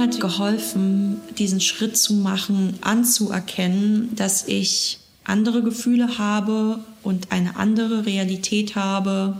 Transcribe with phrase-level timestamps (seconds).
[0.00, 7.56] mir hat geholfen, diesen Schritt zu machen, anzuerkennen, dass ich andere Gefühle habe und eine
[7.56, 9.36] andere Realität habe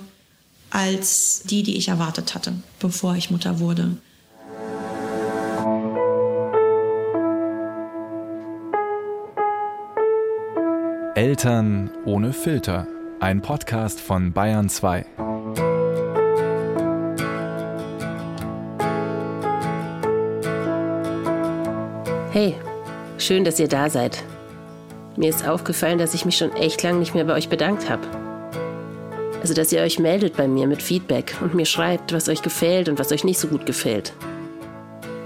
[0.71, 3.97] als die, die ich erwartet hatte, bevor ich Mutter wurde.
[11.15, 12.87] Eltern ohne Filter.
[13.19, 15.05] Ein Podcast von Bayern 2.
[22.33, 22.55] Hey,
[23.19, 24.23] schön, dass ihr da seid.
[25.17, 28.07] Mir ist aufgefallen, dass ich mich schon echt lang nicht mehr bei euch bedankt habe.
[29.41, 32.89] Also, dass ihr euch meldet bei mir mit Feedback und mir schreibt, was euch gefällt
[32.89, 34.13] und was euch nicht so gut gefällt.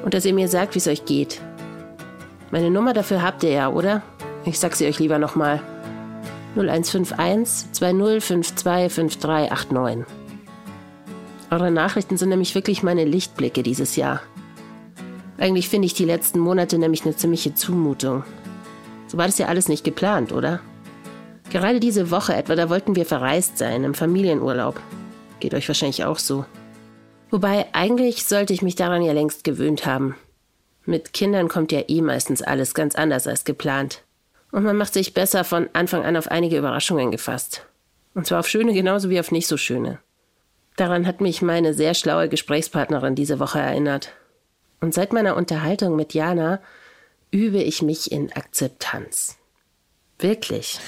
[0.02, 1.42] Und dass ihr mir sagt, wie es euch geht.
[2.50, 4.00] Meine Nummer dafür habt ihr ja, oder?
[4.46, 5.60] Ich sag sie euch lieber nochmal.
[6.56, 8.50] 0151 2052
[8.90, 10.06] 5389.
[11.50, 14.22] Eure Nachrichten sind nämlich wirklich meine Lichtblicke dieses Jahr.
[15.38, 18.24] Eigentlich finde ich die letzten Monate nämlich eine ziemliche Zumutung.
[19.08, 20.60] So war das ja alles nicht geplant, oder?
[21.50, 24.80] Gerade diese Woche etwa, da wollten wir verreist sein, im Familienurlaub.
[25.40, 26.44] Geht euch wahrscheinlich auch so.
[27.30, 30.16] Wobei, eigentlich sollte ich mich daran ja längst gewöhnt haben.
[30.86, 34.02] Mit Kindern kommt ja eh meistens alles ganz anders als geplant.
[34.52, 37.66] Und man macht sich besser von Anfang an auf einige Überraschungen gefasst.
[38.14, 39.98] Und zwar auf schöne genauso wie auf nicht so schöne.
[40.76, 44.12] Daran hat mich meine sehr schlaue Gesprächspartnerin diese Woche erinnert.
[44.84, 46.60] Und seit meiner Unterhaltung mit Jana
[47.30, 49.36] übe ich mich in Akzeptanz.
[50.18, 50.78] Wirklich.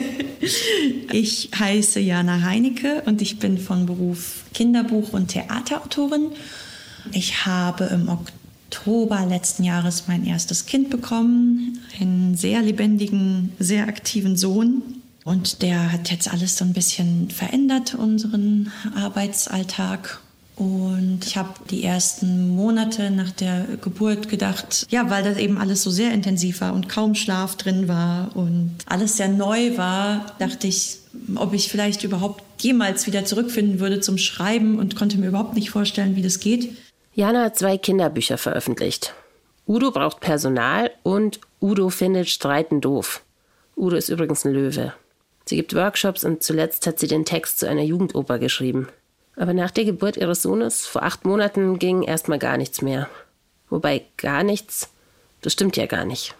[1.12, 6.30] ich heiße Jana Heinecke und ich bin von Beruf Kinderbuch- und Theaterautorin.
[7.10, 14.36] Ich habe im Oktober letzten Jahres mein erstes Kind bekommen, einen sehr lebendigen, sehr aktiven
[14.36, 14.82] Sohn.
[15.24, 20.21] Und der hat jetzt alles so ein bisschen verändert, unseren Arbeitsalltag.
[20.56, 25.82] Und ich habe die ersten Monate nach der Geburt gedacht, ja, weil das eben alles
[25.82, 30.66] so sehr intensiv war und kaum Schlaf drin war und alles sehr neu war, dachte
[30.66, 30.98] ich,
[31.36, 35.70] ob ich vielleicht überhaupt jemals wieder zurückfinden würde zum Schreiben und konnte mir überhaupt nicht
[35.70, 36.76] vorstellen, wie das geht.
[37.14, 39.14] Jana hat zwei Kinderbücher veröffentlicht.
[39.66, 43.22] Udo braucht Personal und Udo findet Streiten doof.
[43.76, 44.92] Udo ist übrigens ein Löwe.
[45.44, 48.88] Sie gibt Workshops und zuletzt hat sie den Text zu einer Jugendoper geschrieben.
[49.36, 53.08] Aber nach der Geburt ihres Sohnes vor acht Monaten ging erstmal gar nichts mehr.
[53.70, 54.90] Wobei gar nichts,
[55.40, 56.34] das stimmt ja gar nicht.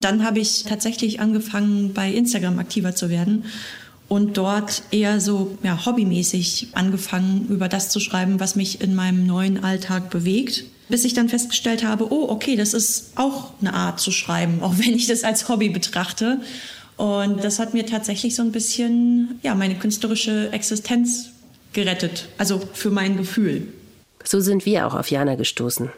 [0.00, 3.46] Dann habe ich tatsächlich angefangen, bei Instagram aktiver zu werden
[4.06, 9.26] und dort eher so ja, hobbymäßig angefangen, über das zu schreiben, was mich in meinem
[9.26, 10.64] neuen Alltag bewegt.
[10.88, 14.78] Bis ich dann festgestellt habe, oh, okay, das ist auch eine Art zu schreiben, auch
[14.78, 16.40] wenn ich das als Hobby betrachte.
[16.96, 21.30] Und das hat mir tatsächlich so ein bisschen ja, meine künstlerische Existenz
[21.72, 22.28] gerettet.
[22.38, 23.68] Also für mein Gefühl.
[24.24, 25.90] So sind wir auch auf Jana gestoßen.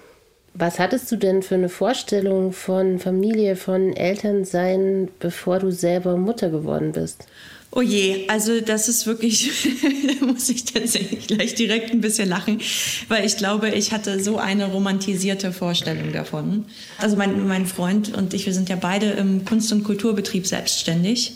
[0.54, 6.50] Was hattest du denn für eine Vorstellung von Familie, von Elternsein, bevor du selber Mutter
[6.50, 7.26] geworden bist?
[7.72, 9.48] Oh je, also das ist wirklich,
[10.20, 12.60] da muss ich tatsächlich gleich direkt ein bisschen lachen,
[13.06, 16.64] weil ich glaube, ich hatte so eine romantisierte Vorstellung davon.
[16.98, 21.34] Also mein, mein Freund und ich, wir sind ja beide im Kunst- und Kulturbetrieb selbstständig.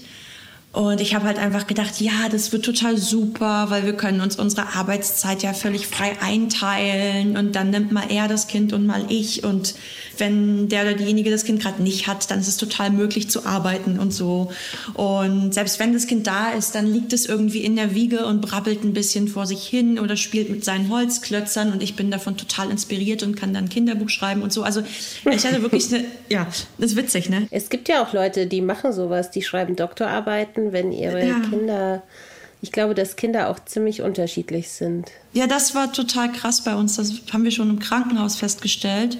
[0.75, 4.37] Und ich habe halt einfach gedacht, ja, das wird total super, weil wir können uns
[4.37, 7.37] unsere Arbeitszeit ja völlig frei einteilen.
[7.37, 9.45] Und dann nimmt mal er das Kind und mal ich.
[9.45, 9.77] Und
[10.19, 13.47] wenn der oder diejenige das Kind gerade nicht hat, dann ist es total möglich zu
[13.47, 14.51] arbeiten und so.
[14.95, 18.41] Und selbst wenn das Kind da ist, dann liegt es irgendwie in der Wiege und
[18.41, 22.37] brabbelt ein bisschen vor sich hin oder spielt mit seinen Holzklötzern und ich bin davon
[22.37, 24.63] total inspiriert und kann dann Kinderbuch schreiben und so.
[24.63, 24.83] Also
[25.31, 26.47] ich hatte wirklich eine, ja,
[26.79, 27.47] das ist witzig, ne?
[27.51, 31.41] Es gibt ja auch Leute, die machen sowas, die schreiben Doktorarbeiten, wenn ihre ja.
[31.41, 32.03] Kinder
[32.65, 35.11] ich glaube, dass Kinder auch ziemlich unterschiedlich sind.
[35.35, 36.97] Ja, das war total krass bei uns.
[36.97, 39.19] Das haben wir schon im Krankenhaus festgestellt.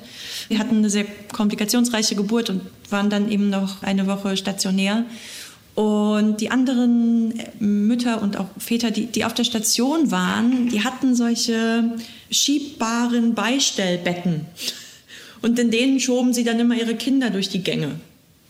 [0.49, 5.05] Wir hatten eine sehr komplikationsreiche Geburt und waren dann eben noch eine Woche stationär.
[5.75, 11.15] Und die anderen Mütter und auch Väter, die, die auf der Station waren, die hatten
[11.15, 11.99] solche
[12.31, 14.47] schiebbaren Beistellbetten.
[15.43, 17.97] Und in denen schoben sie dann immer ihre Kinder durch die Gänge.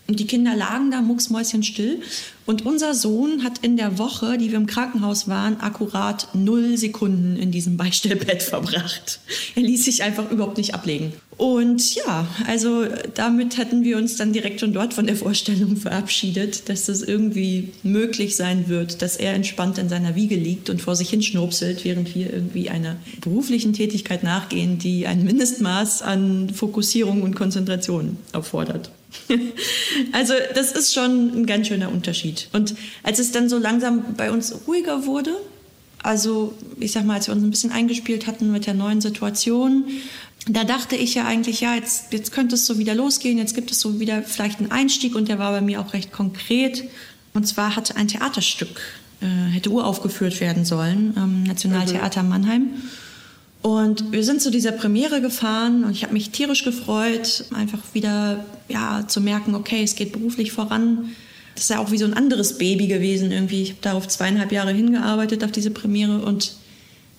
[0.07, 2.01] Und die Kinder lagen da mucksmäuschenstill.
[2.45, 7.37] Und unser Sohn hat in der Woche, die wir im Krankenhaus waren, akkurat null Sekunden
[7.37, 9.19] in diesem Beistellbett verbracht.
[9.55, 11.13] Er ließ sich einfach überhaupt nicht ablegen.
[11.37, 12.85] Und ja, also
[13.15, 17.73] damit hatten wir uns dann direkt schon dort von der Vorstellung verabschiedet, dass es irgendwie
[17.81, 21.83] möglich sein wird, dass er entspannt in seiner Wiege liegt und vor sich hin schnurpselt,
[21.83, 28.91] während wir irgendwie einer beruflichen Tätigkeit nachgehen, die ein Mindestmaß an Fokussierung und Konzentration erfordert.
[30.11, 32.47] also das ist schon ein ganz schöner Unterschied.
[32.53, 35.35] Und als es dann so langsam bei uns ruhiger wurde,
[36.03, 39.85] also ich sag mal, als wir uns ein bisschen eingespielt hatten mit der neuen Situation,
[40.47, 43.71] da dachte ich ja eigentlich, ja, jetzt, jetzt könnte es so wieder losgehen, jetzt gibt
[43.71, 46.83] es so wieder vielleicht einen Einstieg und der war bei mir auch recht konkret.
[47.33, 48.81] Und zwar hatte ein Theaterstück,
[49.21, 52.29] äh, hätte uraufgeführt werden sollen, am Nationaltheater mhm.
[52.29, 52.69] Mannheim.
[53.65, 58.45] Und wir sind zu dieser Premiere gefahren und ich habe mich tierisch gefreut, einfach wieder
[58.67, 61.15] ja, zu merken, okay, es geht beruflich voran.
[61.55, 63.63] Das ist ja auch wie so ein anderes Baby gewesen irgendwie.
[63.63, 66.57] Ich habe darauf zweieinhalb Jahre hingearbeitet, auf diese Premiere und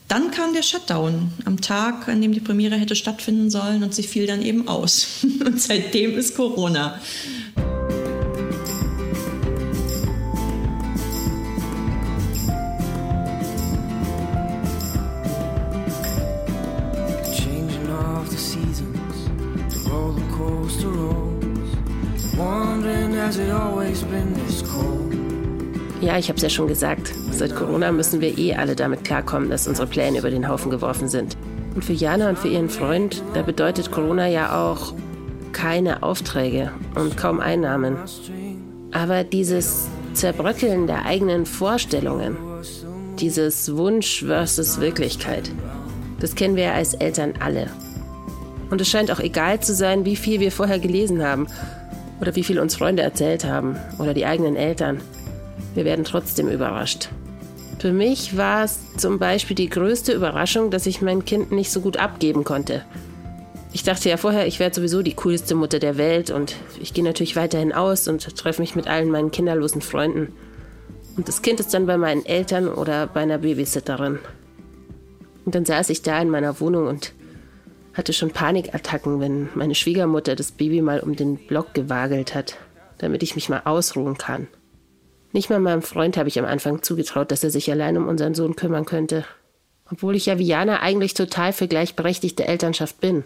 [0.07, 4.05] dann kam der Shutdown am Tag, an dem die Premiere hätte stattfinden sollen und sie
[4.05, 5.25] fiel dann eben aus.
[5.45, 7.01] Und seitdem ist Corona.
[26.01, 27.13] Ja, ich habe es ja schon gesagt.
[27.33, 31.09] Seit Corona müssen wir eh alle damit klarkommen, dass unsere Pläne über den Haufen geworfen
[31.09, 31.37] sind.
[31.75, 34.95] Und für Jana und für ihren Freund, da bedeutet Corona ja auch
[35.53, 37.97] keine Aufträge und kaum Einnahmen.
[38.93, 42.37] Aber dieses Zerbröckeln der eigenen Vorstellungen,
[43.19, 45.51] dieses Wunsch versus Wirklichkeit,
[46.21, 47.71] das kennen wir ja als Eltern alle.
[48.71, 51.47] Und es scheint auch egal zu sein, wie viel wir vorher gelesen haben
[52.21, 55.01] oder wie viel uns Freunde erzählt haben oder die eigenen Eltern.
[55.75, 57.09] Wir werden trotzdem überrascht.
[57.79, 61.81] Für mich war es zum Beispiel die größte Überraschung, dass ich mein Kind nicht so
[61.81, 62.85] gut abgeben konnte.
[63.73, 67.05] Ich dachte ja vorher, ich werde sowieso die coolste Mutter der Welt und ich gehe
[67.05, 70.33] natürlich weiterhin aus und treffe mich mit allen meinen kinderlosen Freunden.
[71.17, 74.19] Und das Kind ist dann bei meinen Eltern oder bei einer Babysitterin.
[75.45, 77.13] Und dann saß ich da in meiner Wohnung und
[77.97, 82.57] hatte schon Panikattacken, wenn meine Schwiegermutter das Baby mal um den Block gewagelt hat,
[82.99, 84.49] damit ich mich mal ausruhen kann.
[85.33, 88.35] Nicht mal meinem Freund habe ich am Anfang zugetraut, dass er sich allein um unseren
[88.35, 89.25] Sohn kümmern könnte.
[89.91, 93.25] Obwohl ich ja wie Jana eigentlich total für gleichberechtigte Elternschaft bin.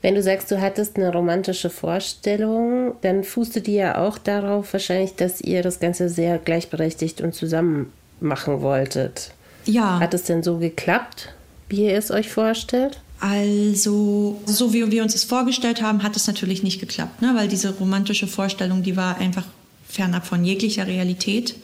[0.00, 5.16] Wenn du sagst, du hattest eine romantische Vorstellung, dann fußte die ja auch darauf wahrscheinlich,
[5.16, 9.32] dass ihr das Ganze sehr gleichberechtigt und zusammen machen wolltet.
[9.64, 9.98] Ja.
[9.98, 11.34] Hat es denn so geklappt,
[11.68, 13.00] wie ihr es euch vorstellt?
[13.20, 17.32] Also, so wie wir uns es vorgestellt haben, hat es natürlich nicht geklappt, ne?
[17.34, 19.44] weil diese romantische Vorstellung, die war einfach
[19.88, 21.56] fernab von jeglicher Realität.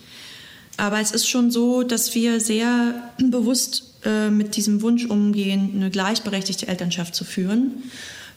[0.77, 2.95] Aber es ist schon so, dass wir sehr
[3.31, 7.85] bewusst äh, mit diesem Wunsch umgehen, eine gleichberechtigte Elternschaft zu führen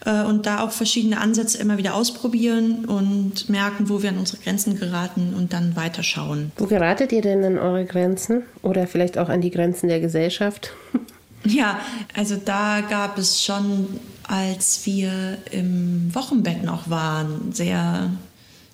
[0.06, 4.42] äh, und da auch verschiedene Ansätze immer wieder ausprobieren und merken, wo wir an unsere
[4.44, 6.52] Grenzen geraten und dann weiterschauen.
[6.58, 10.74] Wo geratet ihr denn an eure Grenzen oder vielleicht auch an die Grenzen der Gesellschaft?
[11.46, 11.80] Ja,
[12.14, 13.88] also da gab es schon,
[14.24, 18.12] als wir im Wochenbett noch waren, sehr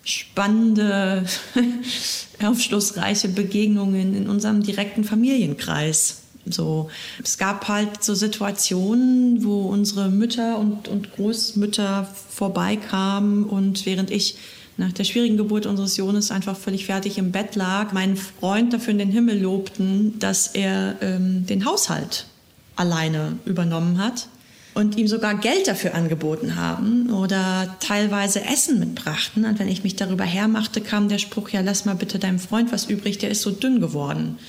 [0.03, 1.25] spannende,
[2.43, 6.21] aufschlussreiche Begegnungen in unserem direkten Familienkreis.
[6.45, 6.89] So,
[7.23, 14.35] es gab halt so Situationen, wo unsere Mütter und, und Großmütter vorbeikamen und während ich
[14.75, 18.91] nach der schwierigen Geburt unseres Sohnes einfach völlig fertig im Bett lag, meinen Freund dafür
[18.91, 22.25] in den Himmel lobten, dass er ähm, den Haushalt
[22.75, 24.27] alleine übernommen hat
[24.73, 29.45] und ihm sogar Geld dafür angeboten haben oder teilweise Essen mitbrachten.
[29.45, 32.71] Und wenn ich mich darüber hermachte, kam der Spruch, ja, lass mal bitte deinem Freund
[32.71, 34.39] was übrig, der ist so dünn geworden.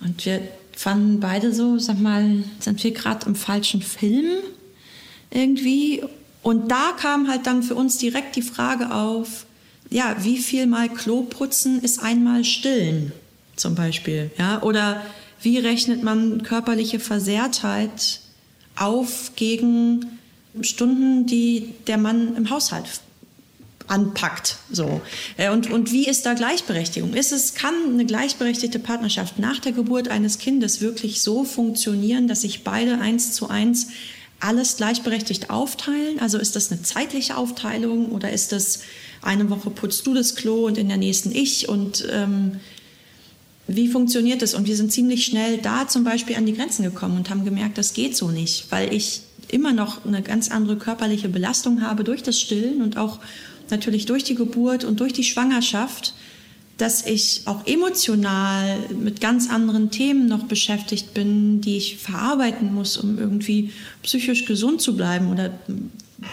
[0.00, 0.40] Und wir
[0.72, 4.26] fanden beide so, sag mal, sind wir gerade im falschen Film
[5.30, 6.04] irgendwie?
[6.42, 9.46] Und da kam halt dann für uns direkt die Frage auf,
[9.90, 13.12] ja, wie viel mal Klo putzen ist einmal stillen,
[13.56, 14.62] zum Beispiel, ja?
[14.62, 15.02] Oder
[15.40, 18.20] wie rechnet man körperliche Versehrtheit
[18.76, 20.18] auf gegen
[20.60, 23.00] Stunden, die der Mann im Haushalt
[23.88, 24.56] anpackt.
[24.70, 25.00] So.
[25.36, 27.14] Äh, und, und wie ist da Gleichberechtigung?
[27.14, 32.42] Ist es, kann eine gleichberechtigte Partnerschaft nach der Geburt eines Kindes wirklich so funktionieren, dass
[32.42, 33.88] sich beide eins zu eins
[34.40, 36.18] alles gleichberechtigt aufteilen?
[36.20, 38.80] Also ist das eine zeitliche Aufteilung oder ist das
[39.22, 41.68] eine Woche putzt du das Klo und in der nächsten ich?
[41.68, 42.60] Und ähm,
[43.68, 44.54] wie funktioniert das?
[44.54, 47.78] Und wir sind ziemlich schnell da zum Beispiel an die Grenzen gekommen und haben gemerkt,
[47.78, 52.22] das geht so nicht, weil ich immer noch eine ganz andere körperliche Belastung habe durch
[52.22, 53.18] das Stillen und auch
[53.70, 56.14] natürlich durch die Geburt und durch die Schwangerschaft,
[56.78, 62.96] dass ich auch emotional mit ganz anderen Themen noch beschäftigt bin, die ich verarbeiten muss,
[62.96, 65.58] um irgendwie psychisch gesund zu bleiben oder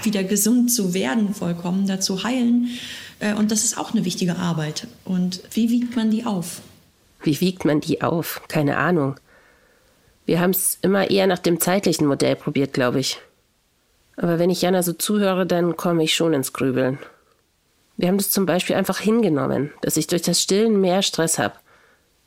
[0.03, 2.69] wieder gesund zu werden, vollkommen dazu heilen.
[3.19, 4.87] Äh, und das ist auch eine wichtige Arbeit.
[5.05, 6.61] Und wie wiegt man die auf?
[7.23, 8.41] Wie wiegt man die auf?
[8.47, 9.15] Keine Ahnung.
[10.25, 13.19] Wir haben es immer eher nach dem zeitlichen Modell probiert, glaube ich.
[14.15, 16.99] Aber wenn ich Jana so zuhöre, dann komme ich schon ins Grübeln.
[17.97, 21.55] Wir haben das zum Beispiel einfach hingenommen, dass ich durch das Stillen mehr Stress habe,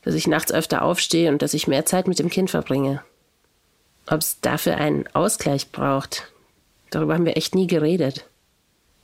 [0.02, 3.02] dass ich nachts öfter aufstehe und dass ich mehr Zeit mit dem Kind verbringe.
[4.06, 6.30] Ob es dafür einen Ausgleich braucht,
[6.90, 8.26] Darüber haben wir echt nie geredet.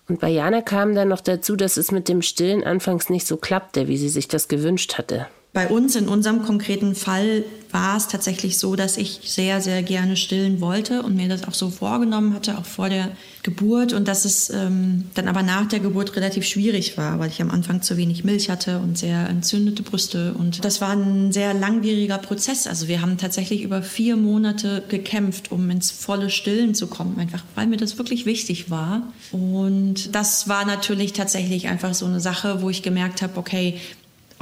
[0.09, 3.37] Und bei Jana kam dann noch dazu, dass es mit dem Stillen anfangs nicht so
[3.37, 5.27] klappte, wie sie sich das gewünscht hatte.
[5.55, 10.17] Bei uns in unserem konkreten Fall war es tatsächlich so, dass ich sehr, sehr gerne
[10.17, 13.11] stillen wollte und mir das auch so vorgenommen hatte, auch vor der
[13.43, 13.93] Geburt.
[13.93, 17.51] Und dass es ähm, dann aber nach der Geburt relativ schwierig war, weil ich am
[17.51, 20.33] Anfang zu wenig Milch hatte und sehr entzündete Brüste.
[20.33, 22.67] Und das war ein sehr langwieriger Prozess.
[22.67, 27.43] Also wir haben tatsächlich über vier Monate gekämpft, um ins volle Stillen zu kommen, einfach
[27.55, 29.03] weil mir das wirklich wichtig war.
[29.33, 33.79] Und das war natürlich tatsächlich einfach so eine Sache, wo ich gemerkt habe, okay,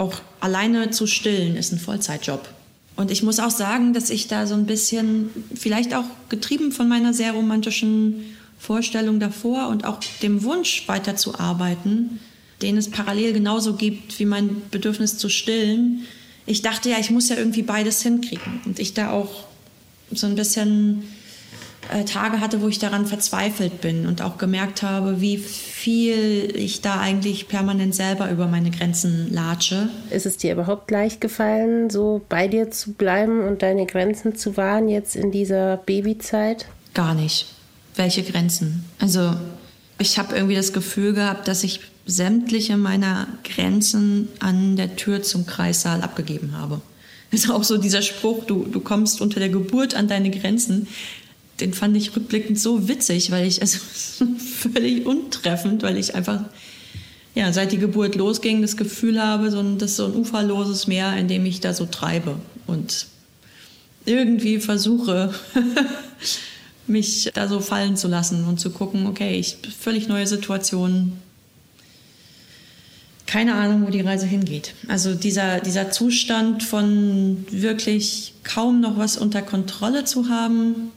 [0.01, 2.49] auch alleine zu stillen ist ein Vollzeitjob.
[2.97, 6.89] Und ich muss auch sagen, dass ich da so ein bisschen, vielleicht auch getrieben von
[6.89, 8.25] meiner sehr romantischen
[8.59, 12.21] Vorstellung davor und auch dem Wunsch weiterzuarbeiten,
[12.63, 16.05] den es parallel genauso gibt wie mein Bedürfnis zu stillen.
[16.47, 18.61] Ich dachte ja, ich muss ja irgendwie beides hinkriegen.
[18.65, 19.45] Und ich da auch
[20.13, 21.05] so ein bisschen
[22.05, 27.01] Tage hatte, wo ich daran verzweifelt bin und auch gemerkt habe, wie viel ich da
[27.01, 29.89] eigentlich permanent selber über meine Grenzen latsche.
[30.11, 34.57] Ist es dir überhaupt leicht gefallen, so bei dir zu bleiben und deine Grenzen zu
[34.57, 36.67] wahren jetzt in dieser Babyzeit?
[36.95, 37.47] Gar nicht.
[37.97, 38.85] Welche Grenzen?
[39.01, 39.35] Also
[39.99, 45.47] ich habe irgendwie das Gefühl gehabt, dass ich sämtliche meiner Grenzen an der Tür zum
[45.47, 46.81] Kreissaal abgegeben habe.
[47.31, 50.89] Das ist auch so dieser Spruch, du, du kommst unter der Geburt an deine Grenzen
[51.61, 53.79] den fand ich rückblickend so witzig, weil ich, also
[54.39, 56.45] völlig untreffend, weil ich einfach,
[57.35, 60.87] ja, seit die Geburt losging, das Gefühl habe, so ein, das ist so ein uferloses
[60.87, 62.37] Meer, in dem ich da so treibe
[62.67, 63.07] und
[64.05, 65.33] irgendwie versuche,
[66.87, 71.13] mich da so fallen zu lassen und zu gucken, okay, ich völlig neue Situation,
[73.27, 74.75] keine Ahnung, wo die Reise hingeht.
[74.89, 80.91] Also dieser, dieser Zustand von wirklich kaum noch was unter Kontrolle zu haben,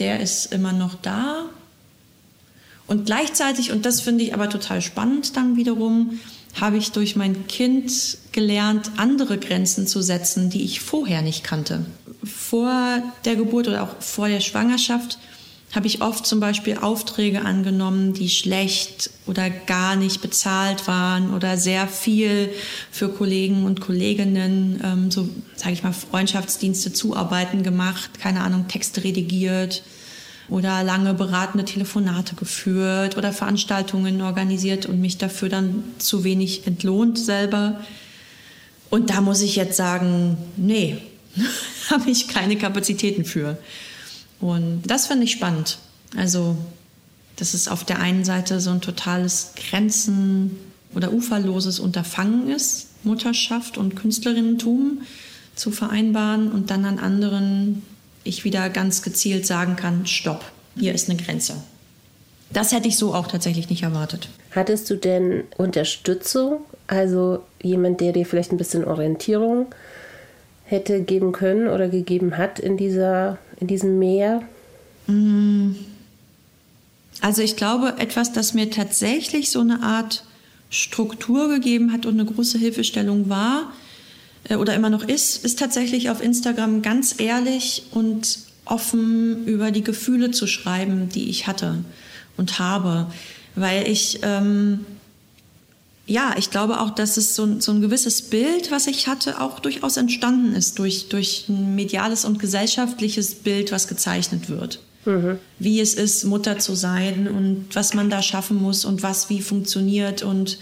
[0.00, 1.44] der ist immer noch da.
[2.86, 6.18] Und gleichzeitig, und das finde ich aber total spannend dann wiederum,
[6.60, 11.86] habe ich durch mein Kind gelernt, andere Grenzen zu setzen, die ich vorher nicht kannte.
[12.24, 15.18] Vor der Geburt oder auch vor der Schwangerschaft
[15.72, 21.56] habe ich oft zum Beispiel Aufträge angenommen, die schlecht oder gar nicht bezahlt waren oder
[21.56, 22.50] sehr viel
[22.90, 29.04] für Kollegen und Kolleginnen, ähm, so sage ich mal, Freundschaftsdienste zuarbeiten gemacht, keine Ahnung, Texte
[29.04, 29.84] redigiert
[30.48, 37.16] oder lange beratende Telefonate geführt oder Veranstaltungen organisiert und mich dafür dann zu wenig entlohnt
[37.16, 37.80] selber.
[38.90, 40.96] Und da muss ich jetzt sagen, nee,
[41.90, 43.56] habe ich keine Kapazitäten für.
[44.40, 45.78] Und das finde ich spannend.
[46.16, 46.56] Also,
[47.36, 50.56] dass es auf der einen Seite so ein totales Grenzen-
[50.94, 55.02] oder uferloses Unterfangen ist, Mutterschaft und Künstlerinnentum
[55.54, 57.82] zu vereinbaren und dann an anderen
[58.24, 60.44] ich wieder ganz gezielt sagen kann, stopp,
[60.76, 61.54] hier ist eine Grenze.
[62.52, 64.28] Das hätte ich so auch tatsächlich nicht erwartet.
[64.50, 69.66] Hattest du denn Unterstützung, also jemand, der dir vielleicht ein bisschen Orientierung
[70.64, 74.42] hätte geben können oder gegeben hat in, dieser, in diesem Meer?
[75.06, 75.72] Mm.
[77.20, 80.24] Also ich glaube, etwas, das mir tatsächlich so eine Art
[80.70, 83.72] Struktur gegeben hat und eine große Hilfestellung war
[84.44, 89.82] äh, oder immer noch ist, ist tatsächlich auf Instagram ganz ehrlich und offen über die
[89.82, 91.84] Gefühle zu schreiben, die ich hatte
[92.36, 93.06] und habe.
[93.56, 94.86] Weil ich ähm,
[96.10, 99.60] ja, ich glaube auch, dass es so, so, ein gewisses Bild, was ich hatte, auch
[99.60, 104.80] durchaus entstanden ist durch, durch ein mediales und gesellschaftliches Bild, was gezeichnet wird.
[105.04, 105.38] Mhm.
[105.60, 109.40] Wie es ist, Mutter zu sein und was man da schaffen muss und was wie
[109.40, 110.58] funktioniert und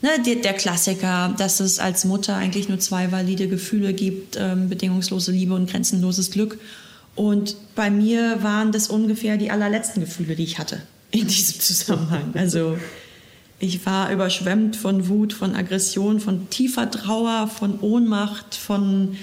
[0.00, 4.68] ne, der, der, Klassiker, dass es als Mutter eigentlich nur zwei valide Gefühle gibt, ähm,
[4.68, 6.60] bedingungslose Liebe und grenzenloses Glück.
[7.16, 12.30] Und bei mir waren das ungefähr die allerletzten Gefühle, die ich hatte in diesem Zusammenhang.
[12.34, 12.78] Also
[13.60, 19.16] ich war überschwemmt von Wut, von Aggression, von tiefer Trauer, von Ohnmacht, von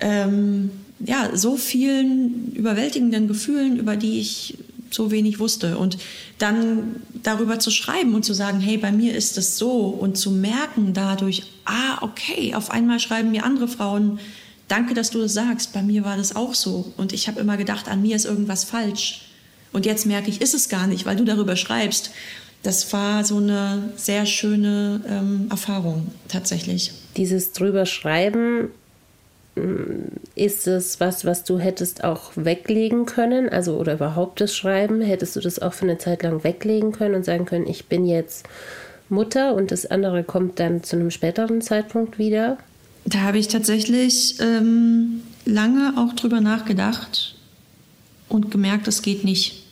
[0.00, 4.58] ähm, ja, so vielen überwältigenden Gefühlen, über die ich
[4.90, 5.76] so wenig wusste.
[5.76, 5.98] Und
[6.38, 10.30] dann darüber zu schreiben und zu sagen, hey, bei mir ist das so und zu
[10.30, 14.20] merken dadurch, ah, okay, auf einmal schreiben mir andere Frauen,
[14.68, 16.92] danke, dass du das sagst, bei mir war das auch so.
[16.96, 19.22] Und ich habe immer gedacht, an mir ist irgendwas falsch.
[19.72, 22.12] Und jetzt merke ich, ist es gar nicht, weil du darüber schreibst
[22.68, 26.92] das war so eine sehr schöne ähm, Erfahrung tatsächlich.
[27.16, 28.68] Dieses drüber schreiben,
[29.56, 33.48] mm, ist es was, was du hättest auch weglegen können?
[33.48, 35.00] Also oder überhaupt das Schreiben?
[35.00, 38.04] Hättest du das auch für eine Zeit lang weglegen können und sagen können, ich bin
[38.04, 38.46] jetzt
[39.08, 42.58] Mutter und das andere kommt dann zu einem späteren Zeitpunkt wieder?
[43.06, 47.34] Da habe ich tatsächlich ähm, lange auch drüber nachgedacht
[48.28, 49.67] und gemerkt, es geht nicht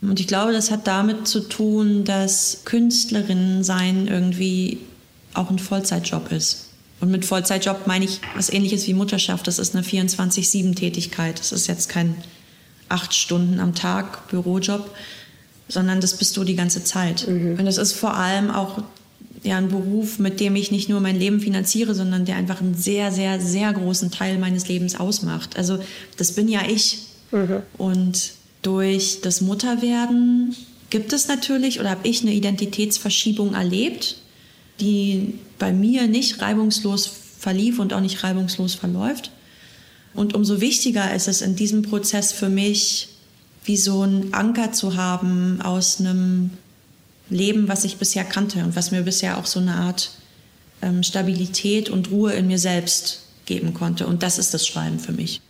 [0.00, 4.78] Und ich glaube, das hat damit zu tun, dass Künstlerinnen sein irgendwie
[5.34, 6.68] auch ein Vollzeitjob ist.
[7.00, 9.46] Und mit Vollzeitjob meine ich was ähnliches wie Mutterschaft.
[9.46, 11.38] Das ist eine 24-7-Tätigkeit.
[11.38, 12.16] Das ist jetzt kein
[12.88, 14.90] acht Stunden am Tag Bürojob,
[15.68, 17.28] sondern das bist du die ganze Zeit.
[17.28, 17.56] Mhm.
[17.58, 18.82] Und das ist vor allem auch
[19.42, 22.74] ja, ein Beruf, mit dem ich nicht nur mein Leben finanziere, sondern der einfach einen
[22.74, 25.56] sehr, sehr, sehr großen Teil meines Lebens ausmacht.
[25.56, 25.78] Also
[26.16, 26.98] das bin ja ich.
[27.30, 27.62] Mhm.
[27.76, 28.32] Und
[28.68, 30.54] durch das Mutterwerden
[30.90, 34.16] gibt es natürlich oder habe ich eine Identitätsverschiebung erlebt,
[34.78, 39.30] die bei mir nicht reibungslos verlief und auch nicht reibungslos verläuft.
[40.12, 43.08] Und umso wichtiger ist es in diesem Prozess für mich,
[43.64, 46.50] wie so einen Anker zu haben aus einem
[47.30, 50.10] Leben, was ich bisher kannte und was mir bisher auch so eine Art
[50.82, 54.06] ähm, Stabilität und Ruhe in mir selbst geben konnte.
[54.06, 55.40] Und das ist das Schreiben für mich.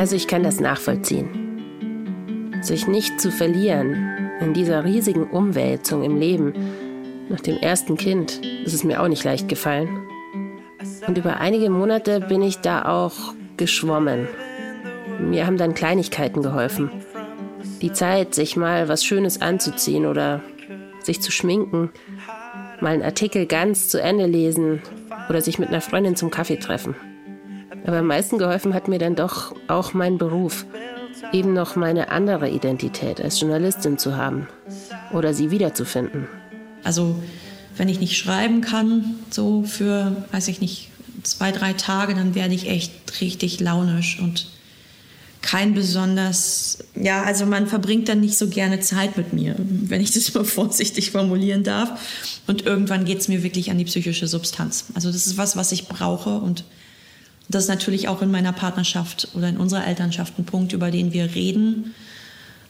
[0.00, 1.28] Also ich kann das nachvollziehen.
[2.62, 6.54] Sich nicht zu verlieren in dieser riesigen Umwälzung im Leben
[7.28, 10.08] nach dem ersten Kind, ist es mir auch nicht leicht gefallen.
[11.06, 14.26] Und über einige Monate bin ich da auch geschwommen.
[15.18, 16.90] Mir haben dann Kleinigkeiten geholfen.
[17.82, 20.40] Die Zeit, sich mal was Schönes anzuziehen oder
[21.02, 21.90] sich zu schminken,
[22.80, 24.80] mal einen Artikel ganz zu Ende lesen
[25.28, 26.94] oder sich mit einer Freundin zum Kaffee treffen.
[27.86, 30.66] Aber am meisten geholfen hat mir dann doch auch mein Beruf,
[31.32, 34.48] eben noch meine andere Identität als Journalistin zu haben
[35.12, 36.28] oder sie wiederzufinden.
[36.84, 37.16] Also
[37.76, 40.90] wenn ich nicht schreiben kann, so für, weiß ich nicht,
[41.22, 44.46] zwei, drei Tage, dann werde ich echt richtig launisch und
[45.42, 50.10] kein besonders, ja, also man verbringt dann nicht so gerne Zeit mit mir, wenn ich
[50.10, 51.98] das mal vorsichtig formulieren darf.
[52.46, 54.86] Und irgendwann geht es mir wirklich an die psychische Substanz.
[54.94, 56.64] Also das ist was, was ich brauche und
[57.50, 61.12] das ist natürlich auch in meiner Partnerschaft oder in unserer Elternschaft ein Punkt, über den
[61.12, 61.94] wir reden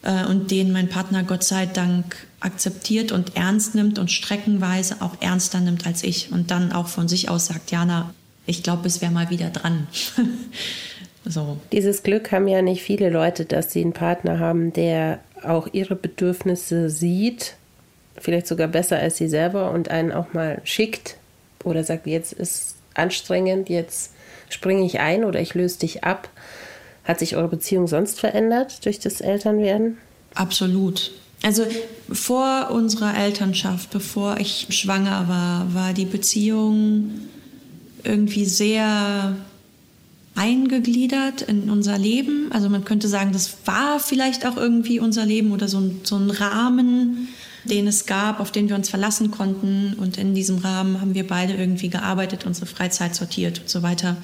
[0.03, 5.21] äh, und den mein Partner Gott sei Dank akzeptiert und ernst nimmt und streckenweise auch
[5.21, 8.13] ernster nimmt als ich und dann auch von sich aus sagt, Jana,
[8.47, 9.87] ich glaube, es wäre mal wieder dran.
[11.25, 11.57] so.
[11.71, 15.95] Dieses Glück haben ja nicht viele Leute, dass sie einen Partner haben, der auch ihre
[15.95, 17.55] Bedürfnisse sieht,
[18.17, 21.17] vielleicht sogar besser als sie selber und einen auch mal schickt
[21.63, 24.11] oder sagt, jetzt ist anstrengend, jetzt
[24.53, 26.29] Springe ich ein oder ich löse dich ab?
[27.03, 29.97] Hat sich eure Beziehung sonst verändert durch das Elternwerden?
[30.35, 31.11] Absolut.
[31.43, 31.65] Also
[32.11, 37.11] vor unserer Elternschaft, bevor ich schwanger war, war die Beziehung
[38.03, 39.35] irgendwie sehr
[40.35, 42.51] eingegliedert in unser Leben.
[42.51, 46.15] Also man könnte sagen, das war vielleicht auch irgendwie unser Leben oder so ein, so
[46.15, 47.29] ein Rahmen,
[47.71, 49.93] den es gab, auf den wir uns verlassen konnten.
[49.93, 54.17] Und in diesem Rahmen haben wir beide irgendwie gearbeitet, unsere Freizeit sortiert und so weiter.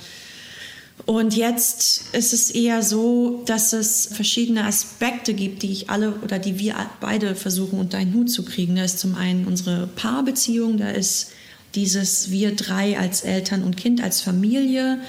[1.05, 6.39] Und jetzt ist es eher so, dass es verschiedene Aspekte gibt, die ich alle oder
[6.39, 8.75] die wir beide versuchen unter einen Hut zu kriegen.
[8.75, 11.31] Da ist zum einen unsere Paarbeziehung, da ist
[11.75, 14.99] dieses wir drei als Eltern und Kind, als Familie.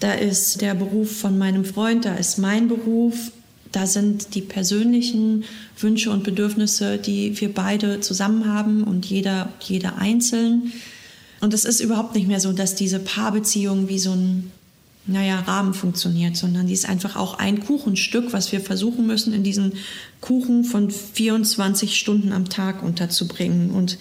[0.00, 3.32] Da ist der Beruf von meinem Freund, da ist mein Beruf
[3.72, 5.44] da sind die persönlichen
[5.78, 10.72] Wünsche und Bedürfnisse, die wir beide zusammen haben und jeder, jeder einzeln.
[11.40, 14.52] Und es ist überhaupt nicht mehr so, dass diese Paarbeziehung wie so ein
[15.06, 19.42] naja, Rahmen funktioniert, sondern die ist einfach auch ein Kuchenstück, was wir versuchen müssen, in
[19.42, 19.72] diesen
[20.20, 23.70] Kuchen von 24 Stunden am Tag unterzubringen.
[23.70, 23.96] Und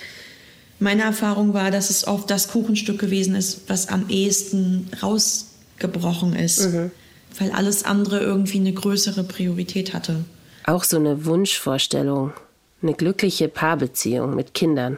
[0.80, 6.74] meine Erfahrung war, dass es oft das Kuchenstück gewesen ist, was am ehesten rausgebrochen ist.
[6.74, 6.92] Mhm
[7.38, 10.26] weil alles andere irgendwie eine größere Priorität hatte.
[10.66, 12.34] Auch so eine Wunschvorstellung,
[12.82, 14.98] eine glückliche Paarbeziehung mit Kindern,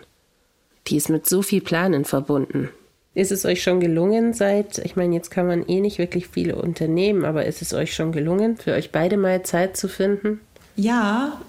[0.87, 2.69] die ist mit so viel Planen verbunden.
[3.13, 6.55] Ist es euch schon gelungen seit, ich meine, jetzt kann man eh nicht wirklich viele
[6.55, 10.39] unternehmen, aber ist es euch schon gelungen, für euch beide mal Zeit zu finden?
[10.75, 11.41] Ja,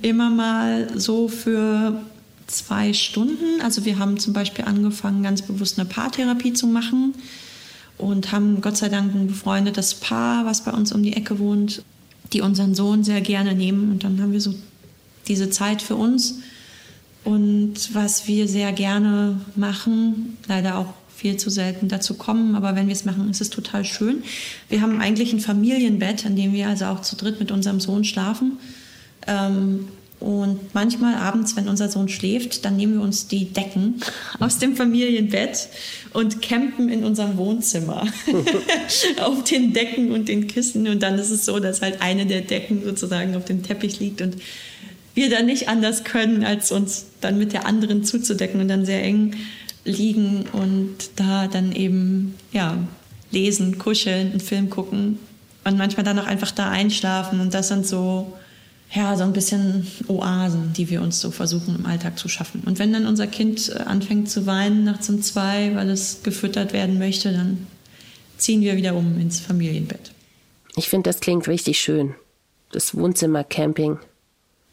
[0.00, 2.00] immer mal so für
[2.46, 3.60] zwei Stunden.
[3.62, 7.14] Also wir haben zum Beispiel angefangen, ganz bewusst eine Paartherapie zu machen
[7.98, 11.82] und haben Gott sei Dank ein befreundetes Paar, was bei uns um die Ecke wohnt,
[12.32, 13.90] die unseren Sohn sehr gerne nehmen.
[13.90, 14.54] Und dann haben wir so
[15.26, 16.40] diese Zeit für uns.
[17.24, 22.86] Und was wir sehr gerne machen, leider auch viel zu selten dazu kommen, aber wenn
[22.86, 24.22] wir es machen, ist es total schön.
[24.68, 28.04] Wir haben eigentlich ein Familienbett, in dem wir also auch zu dritt mit unserem Sohn
[28.04, 28.58] schlafen.
[29.26, 29.88] Ähm,
[30.20, 34.00] und manchmal abends, wenn unser Sohn schläft, dann nehmen wir uns die Decken
[34.40, 35.68] aus dem Familienbett
[36.12, 38.04] und campen in unserem Wohnzimmer
[39.22, 40.88] auf den Decken und den Kissen.
[40.88, 44.20] Und dann ist es so, dass halt eine der Decken sozusagen auf dem Teppich liegt
[44.20, 44.36] und
[45.14, 49.02] wir dann nicht anders können, als uns dann mit der anderen zuzudecken und dann sehr
[49.02, 49.36] eng
[49.84, 52.76] liegen und da dann eben ja
[53.30, 55.18] lesen, kuscheln, einen Film gucken
[55.64, 58.32] und manchmal dann auch einfach da einschlafen und das sind so
[58.90, 62.62] ja, so ein bisschen Oasen, die wir uns so versuchen im Alltag zu schaffen.
[62.64, 66.72] Und wenn dann unser Kind äh, anfängt zu weinen nachts um zwei, weil es gefüttert
[66.72, 67.66] werden möchte, dann
[68.38, 70.12] ziehen wir wieder um ins Familienbett.
[70.76, 72.14] Ich finde, das klingt richtig schön.
[72.72, 73.98] Das Wohnzimmercamping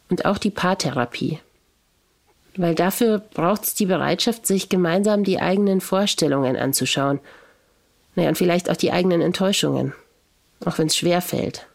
[0.08, 1.40] und auch die Paartherapie.
[2.56, 7.20] Weil dafür braucht es die Bereitschaft, sich gemeinsam die eigenen Vorstellungen anzuschauen.
[8.14, 9.92] Naja, und vielleicht auch die eigenen Enttäuschungen.
[10.64, 11.66] Auch wenn es schwer fällt.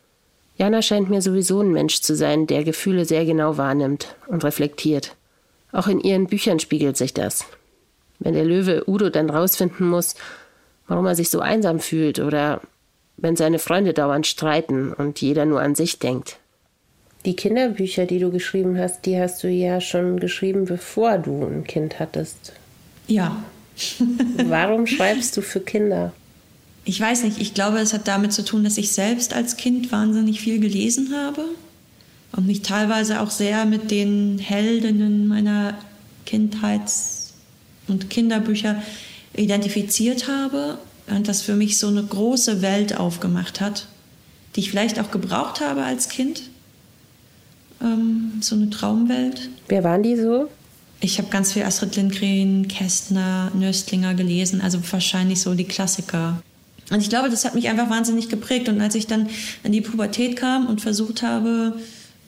[0.58, 5.16] Jana scheint mir sowieso ein Mensch zu sein, der Gefühle sehr genau wahrnimmt und reflektiert.
[5.72, 7.46] Auch in ihren Büchern spiegelt sich das.
[8.20, 10.16] Wenn der Löwe Udo dann rausfinden muss,
[10.88, 12.62] warum er sich so einsam fühlt oder
[13.18, 16.38] wenn seine Freunde dauernd streiten und jeder nur an sich denkt.
[17.26, 21.64] Die Kinderbücher, die du geschrieben hast, die hast du ja schon geschrieben, bevor du ein
[21.64, 22.54] Kind hattest.
[23.08, 23.44] Ja.
[24.46, 26.14] Warum schreibst du für Kinder?
[26.84, 29.92] Ich weiß nicht, ich glaube, es hat damit zu tun, dass ich selbst als Kind
[29.92, 31.46] wahnsinnig viel gelesen habe
[32.32, 35.76] und mich teilweise auch sehr mit den Heldinnen meiner
[36.26, 37.34] Kindheits-
[37.88, 38.82] und Kinderbücher
[39.36, 43.88] identifiziert habe und das für mich so eine große Welt aufgemacht hat,
[44.56, 46.44] die ich vielleicht auch gebraucht habe als Kind.
[47.82, 49.50] Ähm, so eine Traumwelt.
[49.68, 50.48] Wer waren die so?
[51.00, 56.42] Ich habe ganz viel Astrid Lindgren, Kästner, Nöstlinger gelesen, also wahrscheinlich so die Klassiker.
[56.92, 58.70] Und ich glaube, das hat mich einfach wahnsinnig geprägt.
[58.70, 59.30] Und als ich dann
[59.64, 61.80] in die Pubertät kam und versucht habe,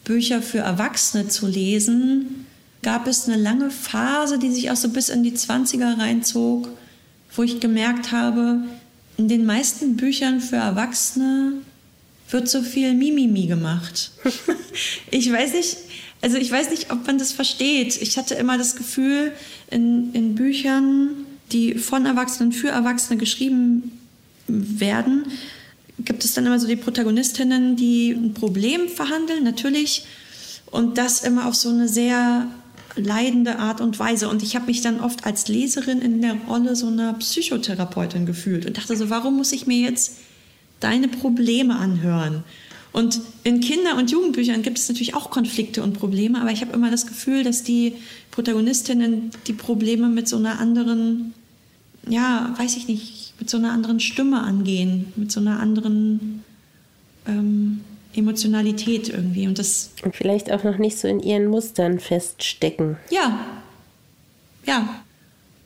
[0.05, 2.45] Bücher für Erwachsene zu lesen,
[2.81, 6.69] gab es eine lange Phase, die sich auch so bis in die 20er reinzog,
[7.35, 8.63] wo ich gemerkt habe,
[9.17, 11.53] in den meisten Büchern für Erwachsene
[12.29, 14.11] wird so viel Mimimi gemacht.
[15.11, 15.77] ich weiß nicht,
[16.21, 18.01] also ich weiß nicht, ob man das versteht.
[18.01, 19.33] Ich hatte immer das Gefühl,
[19.69, 21.09] in, in Büchern,
[21.51, 23.99] die von Erwachsenen für Erwachsene geschrieben
[24.47, 25.25] werden,
[25.99, 30.05] gibt es dann immer so die Protagonistinnen, die ein Problem verhandeln, natürlich,
[30.71, 32.47] und das immer auf so eine sehr
[32.95, 34.29] leidende Art und Weise.
[34.29, 38.65] Und ich habe mich dann oft als Leserin in der Rolle so einer Psychotherapeutin gefühlt
[38.65, 40.17] und dachte so, warum muss ich mir jetzt
[40.79, 42.43] deine Probleme anhören?
[42.91, 46.73] Und in Kinder- und Jugendbüchern gibt es natürlich auch Konflikte und Probleme, aber ich habe
[46.73, 47.93] immer das Gefühl, dass die
[48.29, 51.33] Protagonistinnen die Probleme mit so einer anderen,
[52.07, 56.45] ja, weiß ich nicht, mit so einer anderen Stimme angehen, mit so einer anderen
[57.27, 57.81] ähm,
[58.15, 59.47] Emotionalität irgendwie.
[59.47, 59.91] Und das.
[60.01, 62.95] Und vielleicht auch noch nicht so in ihren Mustern feststecken.
[63.09, 63.37] Ja.
[64.65, 65.03] Ja.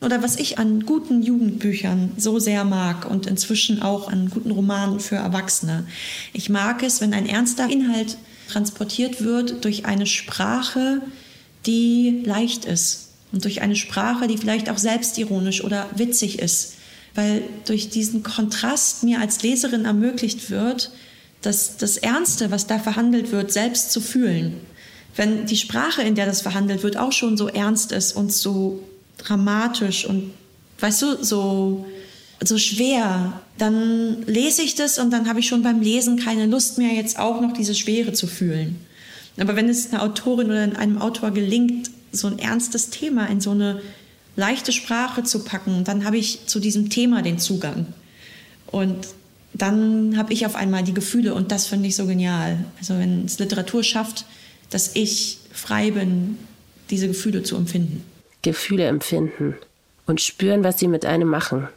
[0.02, 5.00] Oder was ich an guten Jugendbüchern so sehr mag und inzwischen auch an guten Romanen
[5.00, 5.86] für Erwachsene.
[6.34, 8.18] Ich mag es, wenn ein ernster Inhalt
[8.50, 11.04] transportiert wird durch eine Sprache,
[11.68, 16.77] die leicht ist und durch eine Sprache, die vielleicht auch selbstironisch oder witzig ist,
[17.17, 20.91] weil durch diesen Kontrast mir als Leserin ermöglicht wird,
[21.41, 24.53] das, das Ernste, was da verhandelt wird, selbst zu fühlen.
[25.15, 28.84] Wenn die Sprache, in der das verhandelt wird, auch schon so ernst ist und so
[29.17, 30.32] dramatisch und,
[30.80, 31.88] weißt du, so,
[32.43, 36.77] so schwer, dann lese ich das und dann habe ich schon beim Lesen keine Lust
[36.77, 38.75] mehr, jetzt auch noch diese Schwere zu fühlen.
[39.39, 43.51] Aber wenn es einer Autorin oder einem Autor gelingt, so ein ernstes Thema in so
[43.51, 43.82] eine
[44.38, 47.88] leichte Sprache zu packen, dann habe ich zu diesem Thema den Zugang.
[48.67, 49.08] Und
[49.54, 52.63] dann habe ich auf einmal die Gefühle und das finde ich so genial.
[52.78, 54.26] Also wenn es Literatur schafft,
[54.69, 56.38] dass ich frei bin,
[56.89, 58.04] diese Gefühle zu empfinden.
[58.43, 59.56] Gefühle empfinden
[60.06, 61.67] und spüren, was sie mit einem machen.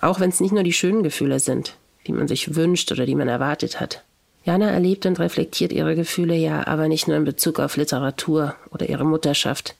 [0.00, 3.14] Auch wenn es nicht nur die schönen Gefühle sind, die man sich wünscht oder die
[3.14, 4.02] man erwartet hat.
[4.44, 8.88] Jana erlebt und reflektiert ihre Gefühle ja aber nicht nur in Bezug auf Literatur oder
[8.88, 9.74] ihre Mutterschaft,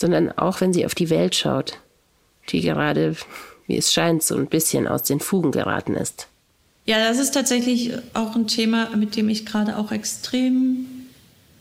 [0.00, 1.78] sondern auch wenn sie auf die Welt schaut,
[2.50, 3.16] die gerade,
[3.66, 6.28] wie es scheint, so ein bisschen aus den Fugen geraten ist.
[6.86, 10.86] Ja, das ist tatsächlich auch ein Thema, mit dem ich gerade auch extrem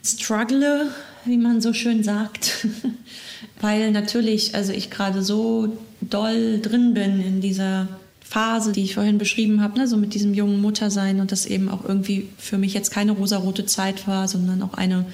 [0.06, 0.90] struggle,
[1.26, 2.66] wie man so schön sagt.
[3.62, 7.88] Weil natürlich, also ich gerade so doll drin bin in dieser
[8.22, 11.70] Phase, die ich vorhin beschrieben habe, ne, so mit diesem jungen Muttersein und das eben
[11.70, 15.06] auch irgendwie für mich jetzt keine rosarote Zeit war, sondern auch eine,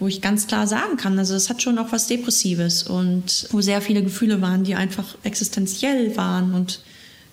[0.00, 3.60] wo ich ganz klar sagen kann, also es hat schon auch was Depressives und wo
[3.60, 6.80] sehr viele Gefühle waren, die einfach existenziell waren und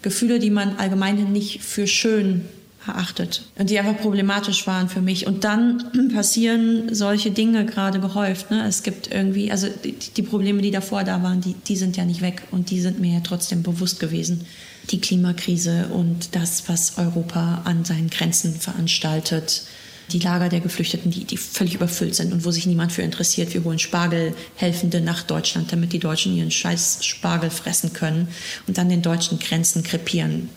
[0.02, 2.42] Gefühle, die man allgemein nicht für schön
[2.88, 5.28] erachtet und die einfach problematisch waren für mich.
[5.28, 8.52] Und dann passieren solche Dinge gerade gehäuft.
[8.52, 8.66] Ne?
[8.68, 12.06] Es gibt irgendwie, also die, die, Probleme, die davor da waren, die, die sind ja
[12.06, 14.46] nicht weg und die sind mir ja trotzdem bewusst gewesen.
[14.92, 19.64] Die Klimakrise und das, was Europa an seinen Grenzen veranstaltet.
[20.12, 23.54] Die Lager der Geflüchteten, die, die völlig überfüllt sind und wo sich niemand für interessiert.
[23.54, 28.30] Wir holen Spargelhelfende nach Deutschland, damit die Deutschen ihren scheiß Spargel fressen können
[28.68, 30.50] und an den deutschen Grenzen krepieren.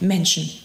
[0.00, 0.50] Menschen.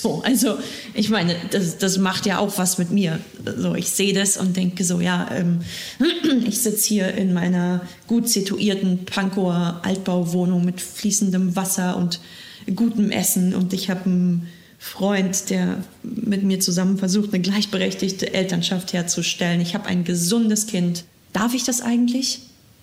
[0.00, 0.56] So, also
[0.94, 3.18] ich meine, das, das macht ja auch was mit mir.
[3.58, 5.60] So, ich sehe das und denke so, ja, ähm,
[6.46, 12.20] ich sitze hier in meiner gut situierten Pankower Altbauwohnung mit fließendem Wasser und
[12.74, 14.46] gutem Essen und ich habe einen
[14.82, 19.60] Freund, der mit mir zusammen versucht, eine gleichberechtigte Elternschaft herzustellen.
[19.60, 21.04] Ich habe ein gesundes Kind.
[21.34, 22.40] Darf ich das eigentlich?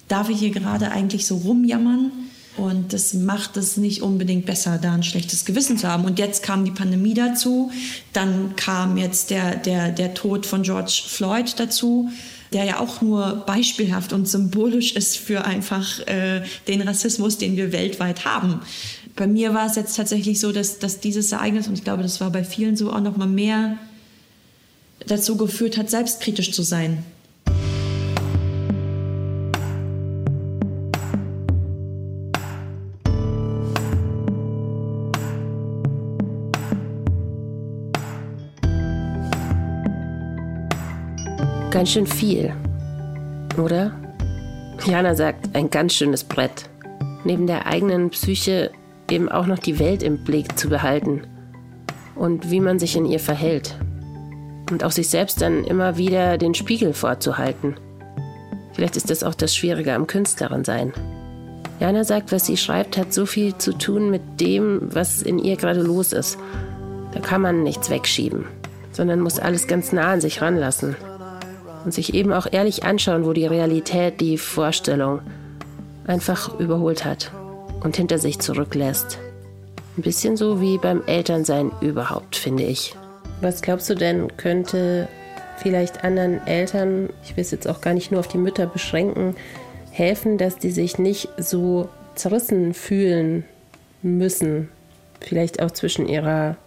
[0.07, 2.11] Darf ich hier gerade eigentlich so rumjammern?
[2.55, 6.05] Und das macht es nicht unbedingt besser, da ein schlechtes Gewissen zu haben.
[6.05, 7.71] Und jetzt kam die Pandemie dazu.
[8.13, 12.09] Dann kam jetzt der, der, der Tod von George Floyd dazu,
[12.53, 17.71] der ja auch nur beispielhaft und symbolisch ist für einfach äh, den Rassismus, den wir
[17.71, 18.61] weltweit haben.
[19.15, 22.21] Bei mir war es jetzt tatsächlich so, dass, dass dieses Ereignis, und ich glaube, das
[22.21, 23.77] war bei vielen so, auch noch mal mehr
[25.07, 27.03] dazu geführt hat, selbstkritisch zu sein.
[41.77, 42.55] Ganz schön viel,
[43.55, 43.91] oder?
[44.87, 46.71] Jana sagt, ein ganz schönes Brett.
[47.23, 48.71] Neben der eigenen Psyche
[49.11, 51.27] eben auch noch die Welt im Blick zu behalten
[52.15, 53.77] und wie man sich in ihr verhält.
[54.71, 57.75] Und auch sich selbst dann immer wieder den Spiegel vorzuhalten.
[58.73, 60.93] Vielleicht ist das auch das Schwierige am Künstlerin sein.
[61.79, 65.57] Jana sagt, was sie schreibt, hat so viel zu tun mit dem, was in ihr
[65.57, 66.39] gerade los ist.
[67.11, 68.45] Da kann man nichts wegschieben,
[68.91, 70.95] sondern muss alles ganz nah an sich ranlassen
[71.87, 75.21] und sich eben auch ehrlich anschauen, wo die Realität die Vorstellung
[76.05, 77.31] einfach überholt hat
[77.81, 79.19] und hinter sich zurücklässt.
[79.97, 82.93] Ein bisschen so wie beim Elternsein überhaupt, finde ich.
[83.39, 85.07] Was glaubst du denn, könnte
[85.55, 89.37] vielleicht anderen Eltern, ich will es jetzt auch gar nicht nur auf die Mütter beschränken,
[89.91, 93.45] helfen, dass die sich nicht so zerrissen fühlen
[94.01, 94.67] müssen?
[95.21, 96.57] Vielleicht auch zwischen ihrer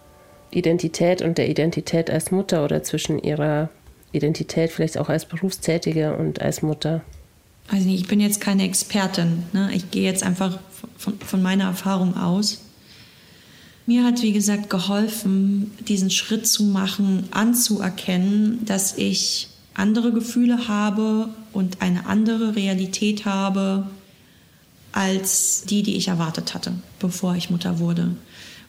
[0.49, 3.69] Identität und der Identität als Mutter oder zwischen ihrer
[4.11, 7.01] Identität, vielleicht auch als Berufstätige und als Mutter?
[7.69, 9.43] Also ich bin jetzt keine Expertin.
[9.53, 9.69] Ne?
[9.73, 10.59] Ich gehe jetzt einfach
[10.97, 12.61] von, von meiner Erfahrung aus.
[13.85, 21.29] Mir hat, wie gesagt, geholfen, diesen Schritt zu machen, anzuerkennen, dass ich andere Gefühle habe
[21.53, 23.87] und eine andere Realität habe
[24.91, 28.15] als die, die ich erwartet hatte, bevor ich Mutter wurde.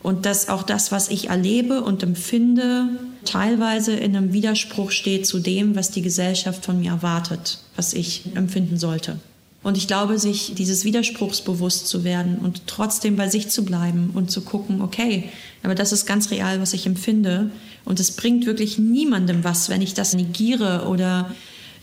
[0.02, 2.88] Und dass auch das, was ich erlebe und empfinde,
[3.24, 8.24] teilweise in einem Widerspruch steht zu dem, was die Gesellschaft von mir erwartet, was ich
[8.34, 9.18] empfinden sollte.
[9.62, 14.10] Und ich glaube, sich dieses Widerspruchs bewusst zu werden und trotzdem bei sich zu bleiben
[14.12, 15.30] und zu gucken, okay,
[15.62, 17.50] aber das ist ganz real, was ich empfinde.
[17.84, 21.30] Und es bringt wirklich niemandem was, wenn ich das negiere oder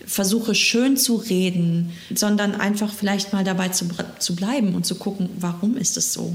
[0.05, 3.85] versuche schön zu reden, sondern einfach vielleicht mal dabei zu,
[4.17, 6.33] zu bleiben und zu gucken, warum ist es so?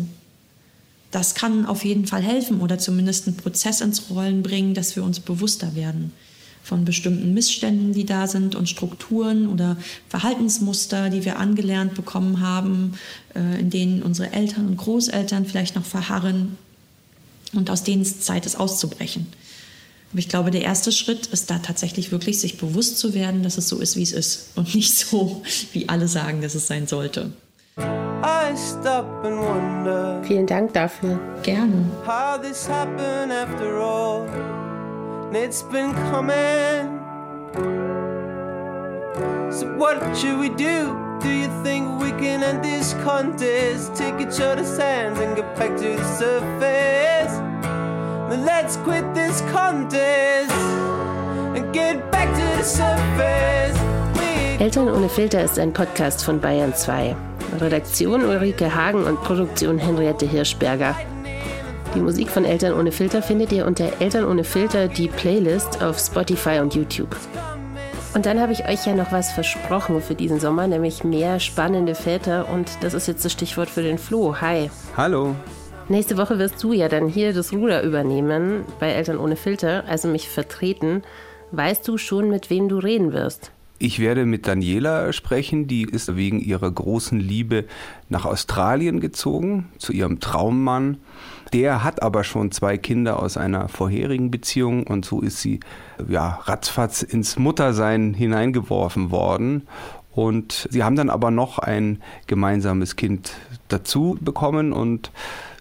[1.15, 5.05] Das kann auf jeden Fall helfen oder zumindest einen Prozess ins Rollen bringen, dass wir
[5.05, 6.13] uns bewusster werden
[6.65, 9.77] von bestimmten Missständen, die da sind und Strukturen oder
[10.09, 12.95] Verhaltensmuster, die wir angelernt bekommen haben,
[13.37, 16.57] äh, in denen unsere Eltern und Großeltern vielleicht noch verharren
[17.53, 19.27] und aus denen es Zeit ist auszubrechen.
[20.11, 23.59] Aber ich glaube, der erste Schritt ist da tatsächlich wirklich, sich bewusst zu werden, dass
[23.59, 26.87] es so ist, wie es ist und nicht so, wie alle sagen, dass es sein
[26.87, 27.33] sollte.
[30.23, 31.19] Vielen Dank dafür.
[31.43, 31.85] Gerne.
[32.07, 34.27] How this happened after all.
[35.33, 37.01] It's been coming.
[39.51, 40.97] So what should we do?
[41.21, 43.95] Do you think we can end this contest?
[43.95, 47.39] Take each other's hands and get back to the surface.
[48.31, 50.51] Then let's quit this contest
[51.55, 53.79] and get back to the surface.
[54.59, 57.15] Eltern ohne Filter ist ein Podcast von Bayern 2.
[57.61, 60.97] Redaktion Ulrike Hagen und Produktion Henriette Hirschberger.
[61.95, 65.99] Die Musik von Eltern ohne Filter findet ihr unter Eltern ohne Filter die Playlist auf
[65.99, 67.15] Spotify und YouTube.
[68.15, 71.95] Und dann habe ich euch ja noch was versprochen für diesen Sommer, nämlich mehr spannende
[71.95, 72.49] Väter.
[72.49, 74.41] Und das ist jetzt das Stichwort für den Flo.
[74.41, 74.71] Hi.
[74.97, 75.35] Hallo.
[75.89, 80.09] Nächste Woche wirst du ja dann hier das Ruder übernehmen bei Eltern ohne Filter, also
[80.09, 81.03] mich vertreten.
[81.53, 83.53] Weißt du schon, mit wem du reden wirst?
[83.85, 87.67] Ich werde mit Daniela sprechen, die ist wegen ihrer großen Liebe
[88.09, 90.97] nach Australien gezogen, zu ihrem Traummann.
[91.53, 95.61] Der hat aber schon zwei Kinder aus einer vorherigen Beziehung und so ist sie
[96.09, 99.69] ja ratzfatz ins Muttersein hineingeworfen worden.
[100.13, 103.33] Und sie haben dann aber noch ein gemeinsames Kind
[103.69, 105.11] dazu bekommen und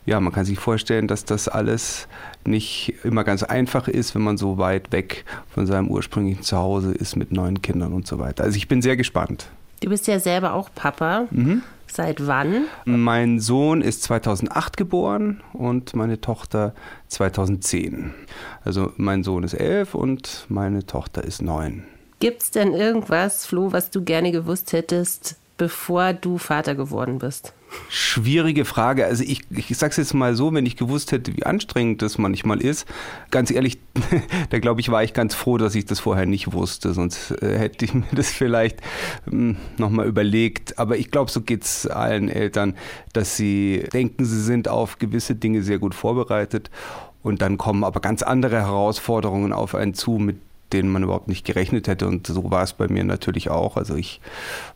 [0.06, 2.08] ja, man kann sich vorstellen, dass das alles
[2.46, 7.16] nicht immer ganz einfach ist, wenn man so weit weg von seinem ursprünglichen Zuhause ist
[7.16, 8.44] mit neuen Kindern und so weiter.
[8.44, 9.48] Also ich bin sehr gespannt.
[9.80, 11.28] Du bist ja selber auch Papa.
[11.32, 11.62] Mhm.
[11.92, 12.66] Seit wann?
[12.86, 16.74] Mein Sohn ist 2008 geboren und meine Tochter
[17.10, 18.16] 2010.
[18.66, 21.84] Also mein Sohn ist elf und meine Tochter ist neun.
[22.20, 27.54] Gibt es denn irgendwas, Flo, was du gerne gewusst hättest, bevor du Vater geworden bist?
[27.90, 29.06] Schwierige Frage.
[29.06, 32.18] Also ich, ich sage es jetzt mal so, wenn ich gewusst hätte, wie anstrengend das
[32.18, 32.88] manchmal ist,
[33.32, 33.80] ganz ehrlich,
[34.52, 36.94] da glaube ich, war ich ganz froh, dass ich das vorher nicht wusste.
[36.94, 38.80] Sonst äh, hätte ich mir das vielleicht
[39.26, 40.78] hm, nochmal überlegt.
[40.78, 42.76] Aber ich glaube, so geht es allen Eltern,
[43.14, 46.70] dass sie denken, sie sind auf gewisse Dinge sehr gut vorbereitet.
[47.24, 50.38] Und dann kommen aber ganz andere Herausforderungen auf einen zu, mit
[50.74, 52.08] denen man überhaupt nicht gerechnet hätte.
[52.08, 53.78] Und so war es bei mir natürlich auch.
[53.78, 54.20] Also ich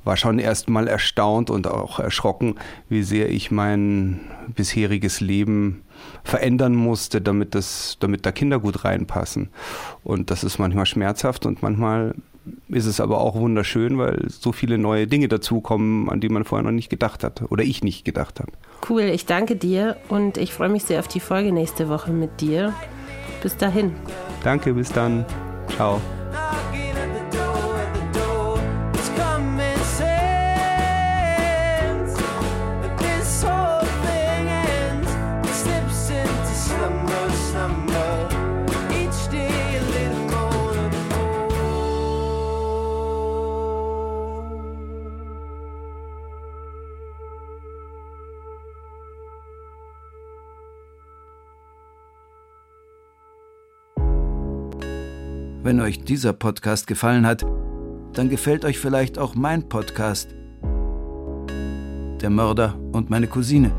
[0.03, 2.55] war schon erst mal erstaunt und auch erschrocken,
[2.89, 4.21] wie sehr ich mein
[4.55, 5.83] bisheriges Leben
[6.23, 9.49] verändern musste, damit, das, damit da Kinder gut reinpassen.
[10.03, 12.13] Und das ist manchmal schmerzhaft und manchmal
[12.69, 16.63] ist es aber auch wunderschön, weil so viele neue Dinge dazukommen, an die man vorher
[16.63, 18.51] noch nicht gedacht hat oder ich nicht gedacht habe.
[18.87, 22.41] Cool, ich danke dir und ich freue mich sehr auf die Folge nächste Woche mit
[22.41, 22.73] dir.
[23.41, 23.93] Bis dahin.
[24.43, 25.25] Danke, bis dann.
[25.69, 25.99] Ciao.
[55.67, 57.45] Wenn euch dieser Podcast gefallen hat,
[58.13, 60.33] dann gefällt euch vielleicht auch mein Podcast.
[62.21, 63.73] Der Mörder und meine Cousine.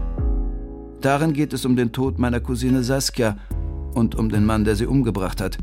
[1.01, 3.38] Darin geht es um den Tod meiner Cousine Saskia
[3.94, 5.57] und um den Mann, der sie umgebracht hat.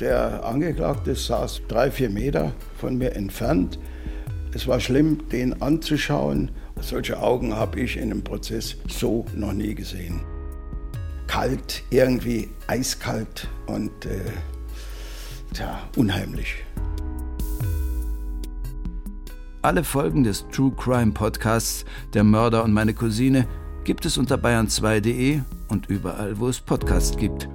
[0.00, 3.78] Der Angeklagte saß drei, vier Meter von mir entfernt.
[4.52, 6.50] Es war schlimm, den anzuschauen.
[6.80, 10.22] Solche Augen habe ich in einem Prozess so noch nie gesehen.
[11.28, 14.18] Kalt, irgendwie eiskalt und äh,
[15.54, 16.64] Tja, unheimlich.
[19.62, 23.46] Alle Folgen des True Crime Podcasts Der Mörder und meine Cousine
[23.84, 27.48] gibt es unter bayern2.de und überall, wo es Podcasts gibt.